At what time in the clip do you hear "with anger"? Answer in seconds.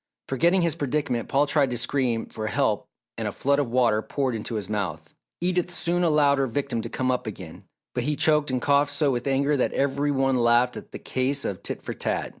9.11-9.55